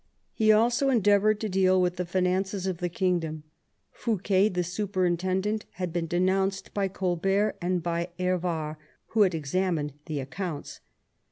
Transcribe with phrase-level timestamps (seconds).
[0.33, 3.43] He also endeavoured to deal with the finances of the kingdom.
[3.91, 8.77] Fouquet, the superintendent, had been denounced by Colbert and by Hervart,
[9.09, 10.79] who had examined the accounts.